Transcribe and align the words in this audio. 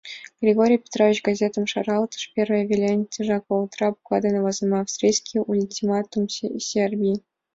Григорий 0.41 0.79
Петрович 0.83 1.17
газетым 1.27 1.65
шаралтыш, 1.71 2.23
первый 2.35 2.63
велыштыжак 2.69 3.43
шолдыра 3.47 3.87
буква 3.93 4.17
дене 4.25 4.39
возымо: 4.45 4.77
«Австрийский 4.83 5.45
ультиматум 5.51 6.23
Сербии»... 6.69 7.17